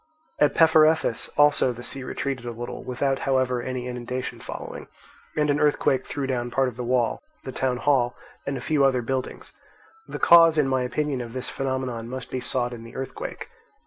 At 0.39 0.55
Peparethus 0.55 1.29
also 1.37 1.71
the 1.73 1.83
sea 1.83 2.01
retreated 2.03 2.43
a 2.47 2.51
little, 2.51 2.83
without 2.83 3.19
however 3.19 3.61
any 3.61 3.85
inundation 3.87 4.39
following; 4.39 4.87
and 5.37 5.51
an 5.51 5.59
earthquake 5.59 6.07
threw 6.07 6.25
down 6.25 6.49
part 6.49 6.69
of 6.69 6.75
the 6.75 6.83
wall, 6.83 7.19
the 7.43 7.51
town 7.51 7.77
hall, 7.77 8.15
and 8.47 8.57
a 8.57 8.61
few 8.61 8.83
other 8.83 9.03
buildings. 9.03 9.53
The 10.07 10.17
cause, 10.17 10.57
in 10.57 10.67
my 10.67 10.81
opinion, 10.81 11.21
of 11.21 11.33
this 11.33 11.49
phenomenon 11.49 12.09
must 12.09 12.31
be 12.31 12.39
sought 12.39 12.73
in 12.73 12.83
the 12.83 12.95
earthquake. 12.95 13.49